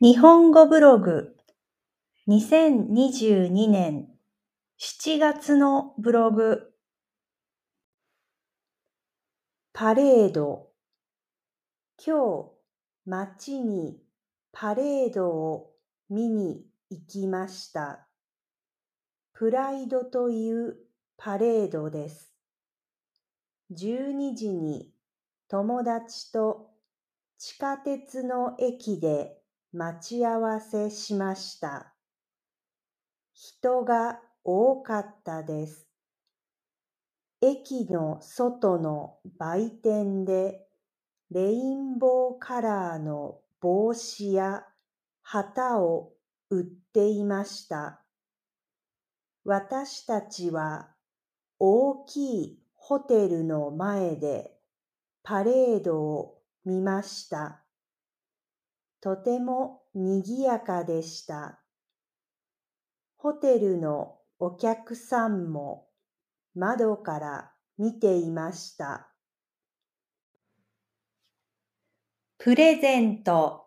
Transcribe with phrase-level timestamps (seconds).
[0.00, 1.34] 日本語ブログ
[2.28, 4.06] 2022年
[4.78, 6.70] 7月のブログ
[9.72, 10.68] パレード
[12.00, 13.98] 今日街に
[14.52, 15.72] パレードを
[16.08, 18.06] 見に行きました。
[19.32, 20.76] プライドという
[21.16, 22.32] パレードです。
[23.72, 24.92] 12時に
[25.48, 26.70] 友達と
[27.36, 29.37] 地下鉄の駅で
[29.72, 31.92] 待ち合わせしました。
[33.34, 35.86] 人が多かったです。
[37.42, 40.66] 駅の外の売店で
[41.30, 44.64] レインボーカラーの帽子や
[45.22, 46.12] 旗を
[46.48, 48.00] 売っていました。
[49.44, 50.88] 私たちは
[51.58, 54.50] 大きいホテルの前で
[55.22, 57.67] パレードを見ました。
[59.00, 61.60] とてもにぎやかでした。
[63.16, 65.88] ホテルのお客さんも
[66.54, 69.08] 窓から見ていました。
[72.38, 73.66] プレゼント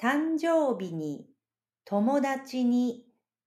[0.00, 1.26] 誕生日に
[1.84, 3.04] 友達に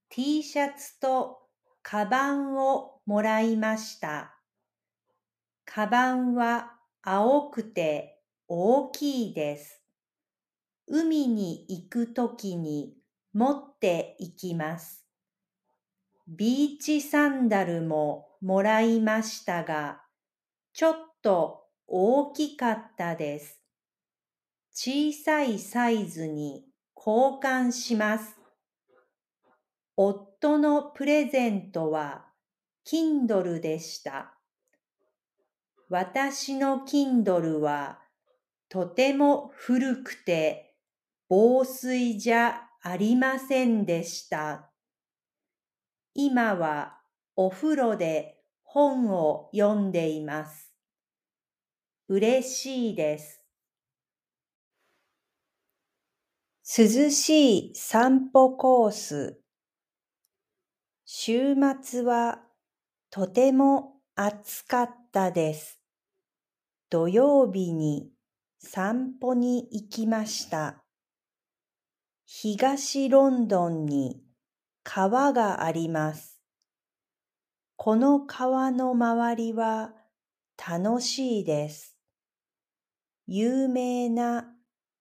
[0.08, 1.38] T シャツと
[1.82, 4.34] カバンをもらいました。
[5.64, 9.81] カバンは青くて大きいです。
[10.94, 12.92] 海に行くときに
[13.32, 15.06] 持って行きます。
[16.28, 20.02] ビーチサンダルももらいましたが、
[20.74, 23.62] ちょっと大きかったです。
[24.74, 28.36] 小さいサイズに交換します。
[29.96, 32.26] 夫のプレゼントは
[32.86, 34.34] Kindle でした。
[35.88, 37.98] 私の Kindle は
[38.68, 40.71] とても古くて
[41.34, 44.70] 防水じゃありませんでした。
[46.12, 46.98] 今は
[47.36, 50.74] お風呂で本を読んでいます。
[52.06, 53.42] 嬉しいです。
[56.78, 59.40] 涼しい散歩コース。
[61.06, 62.42] 週末は
[63.08, 65.80] とても暑かったです。
[66.90, 68.10] 土曜日に
[68.58, 70.81] 散歩に行きました。
[72.34, 74.22] 東ロンドンに
[74.84, 76.40] 川があります。
[77.76, 79.92] この川の周りは
[80.56, 81.98] 楽しいです。
[83.26, 84.46] 有名な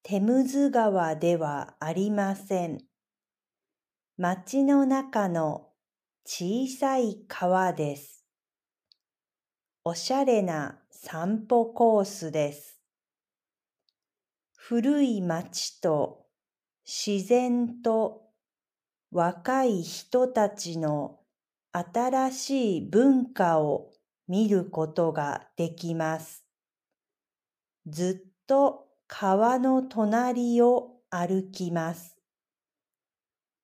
[0.04, 2.80] テムズ川ではありません。
[4.18, 5.70] 街の中の
[6.26, 8.26] 小さい川です。
[9.86, 12.82] おしゃれな散歩コースです。
[14.54, 16.22] 古い街と
[16.86, 18.30] 自然と
[19.12, 21.20] 若い人たちの
[21.72, 23.92] 新しい文化を
[24.28, 26.46] 見ることができます。
[27.88, 32.18] ずっと川の隣を歩きます。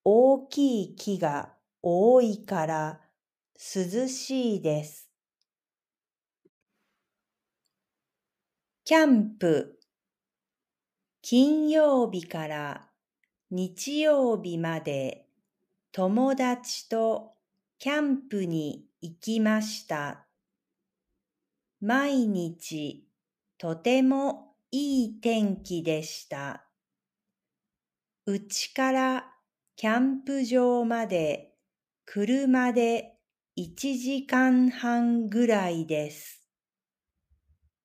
[0.04, 3.02] 大きい木が多いから
[3.56, 5.10] 涼しいです。
[8.84, 9.80] キャンプ
[11.22, 12.87] 金曜日から
[13.50, 15.26] 日曜日まで
[15.94, 17.32] 友達と
[17.80, 20.28] キャンプに行きました。
[21.80, 23.08] 毎日
[23.58, 26.66] とてもいい天気でした。
[28.26, 29.32] うちから
[29.78, 31.54] キャンプ場まで
[32.06, 33.14] 車で
[33.58, 36.46] 1時間半ぐらいです。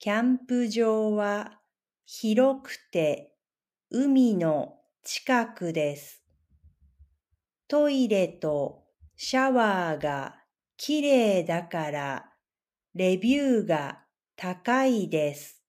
[0.00, 1.60] キャンプ場は
[2.04, 3.36] 広くて
[3.92, 6.22] 海の近くです。
[7.66, 8.84] トイレと
[9.16, 10.37] シャワーが
[10.76, 12.26] きれいだから
[12.94, 14.04] レビューが
[14.37, 15.60] 高いです。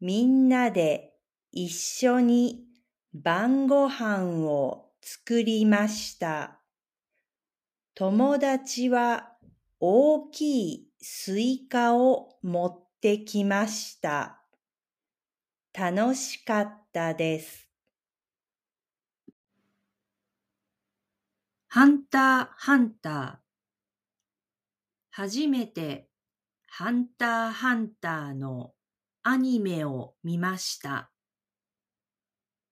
[0.00, 1.14] みんなで
[1.50, 2.64] 一緒に
[3.12, 6.60] 晩ご飯を作りました。
[7.96, 9.32] 友達は
[9.80, 14.42] 大きいスイカを持ってきました。
[15.72, 17.69] 楽しかったです。
[21.72, 23.36] ハンターハンター
[25.12, 26.08] 初めて
[26.66, 28.72] ハンターハンターの
[29.22, 31.12] アニメを見ました。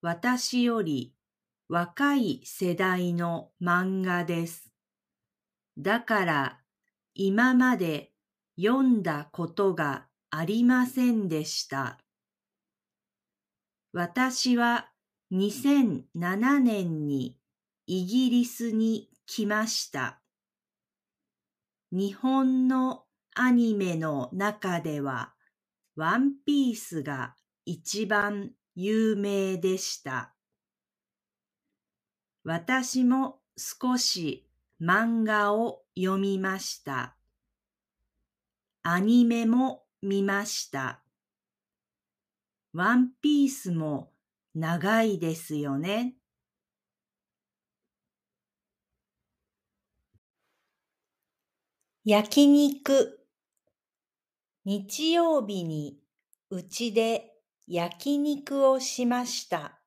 [0.00, 1.12] 私より
[1.68, 4.70] 若い世代の漫画です。
[5.76, 6.60] だから
[7.14, 8.12] 今まで
[8.56, 11.98] 読んだことがありませんでした。
[13.92, 14.88] 私は
[15.32, 17.40] 2007年に
[17.88, 20.20] イギリスに来ました。
[21.90, 23.04] 日本の
[23.36, 25.34] アニメの中では
[25.96, 27.34] ワンピースが
[27.64, 30.34] 一番有名でした。
[32.44, 34.46] 私も少し
[34.80, 37.16] 漫画を読みました。
[38.84, 41.02] アニメも見ました。
[42.72, 44.12] ワンピースも
[44.54, 46.14] 長いですよね。
[52.04, 53.23] 焼肉
[54.66, 55.98] 日曜日に
[56.48, 57.32] うちで
[57.66, 59.80] 焼肉をしました。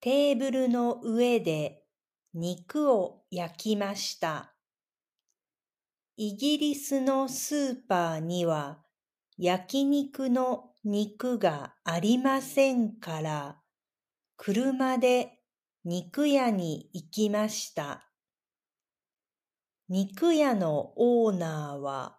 [0.00, 1.82] テーブルの上で
[2.32, 4.54] 肉を焼きました。
[6.16, 8.78] イギリスのスーパーには
[9.36, 13.60] 焼肉の肉がありませんから、
[14.38, 15.40] 車で
[15.84, 18.10] 肉屋に行きました。
[19.90, 22.18] 肉屋のオーナーは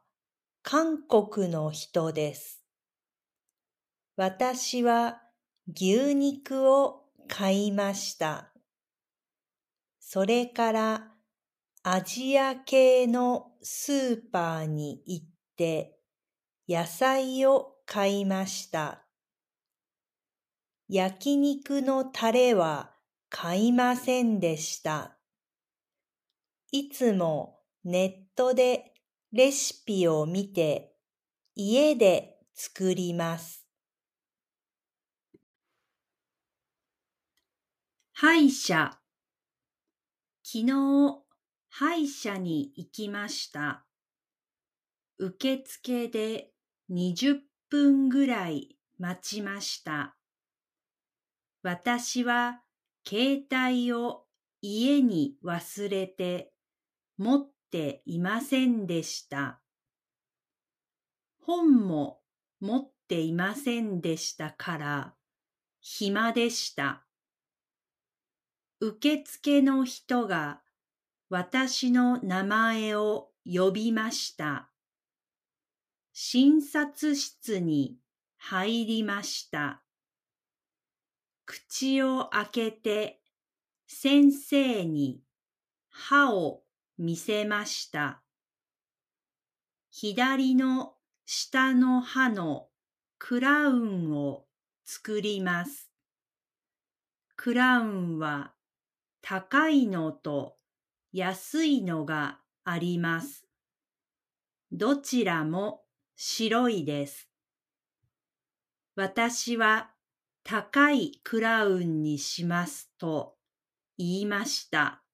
[0.68, 2.64] 韓国の人です。
[4.16, 5.22] 私は
[5.72, 8.52] 牛肉を買いました。
[10.00, 11.12] それから
[11.84, 15.26] アジア系のスーパーに行っ
[15.56, 16.00] て
[16.68, 19.04] 野菜を買いました。
[20.90, 22.92] 焼肉のタレは
[23.30, 25.16] 買いませんでした。
[26.72, 28.95] いつもネットで
[29.38, 30.94] レシピを見て
[31.56, 33.68] 家で作ります。
[38.14, 38.98] 歯医者
[40.42, 40.72] 昨日
[41.68, 43.86] 歯医者に行きました。
[45.18, 46.52] 受付で
[46.90, 47.40] 20
[47.70, 50.16] 分ぐらい待ちました。
[51.62, 52.62] 私は
[53.06, 54.28] 携帯を
[54.62, 56.54] 家に忘れて
[57.18, 59.62] 持っていませんでした。
[61.42, 62.22] 本も
[62.60, 65.14] 持っていませんでしたから
[65.80, 67.06] 暇でした。
[68.80, 70.62] 受付の人が
[71.30, 74.72] 私の名前を呼びました。
[76.14, 77.98] 診察室に
[78.38, 79.84] 入りました。
[81.46, 83.22] 口を開けて
[83.88, 85.22] 先生に
[85.90, 86.65] 歯を
[86.98, 88.22] 見せました。
[89.92, 90.94] 左の
[91.26, 92.68] 下の歯の
[93.18, 94.46] クラウンを
[94.84, 95.90] 作ります。
[97.36, 98.54] クラウンは
[99.22, 100.58] 高いのと
[101.12, 103.48] 安いのがあります。
[104.72, 105.84] どちらも
[106.16, 107.30] 白いです。
[108.96, 109.92] 私は
[110.44, 113.36] 高いクラウンにしますと
[113.98, 115.05] 言いました。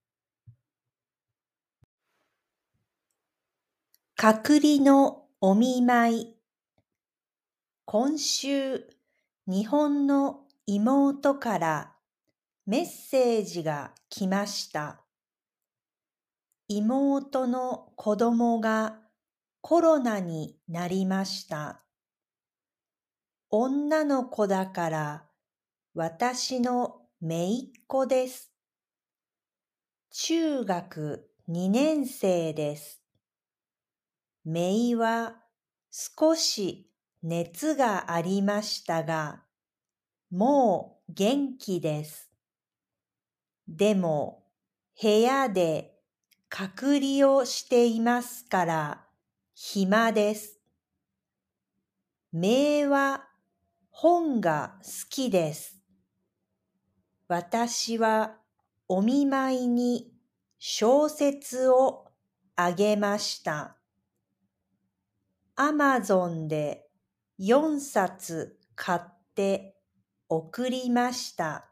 [4.24, 6.36] 隔離のお見舞い。
[7.86, 8.88] 今週、
[9.48, 11.96] 日本の妹から
[12.68, 15.02] メッセージが来ました。
[16.68, 19.00] 妹の子供が
[19.62, 21.82] コロナになりました。
[23.50, 25.24] 女の子だから
[25.96, 28.52] 私の姪っ子です。
[30.12, 33.01] 中学2年生です。
[34.44, 35.36] めいは
[35.92, 36.90] 少し
[37.22, 39.44] 熱がありましたが、
[40.32, 42.32] もう元気です。
[43.68, 44.44] でも
[45.02, 45.94] 部屋で
[46.50, 49.06] 隔離をしていますから
[49.54, 50.60] 暇です。
[52.32, 53.28] めいは
[53.90, 55.78] 本が好きです。
[57.28, 58.38] 私は
[58.88, 60.12] お見舞いに
[60.58, 62.08] 小説を
[62.56, 63.81] あげました。
[65.56, 66.88] アマゾンで
[67.40, 69.02] 4冊買っ
[69.36, 69.76] て
[70.30, 71.71] 送りました。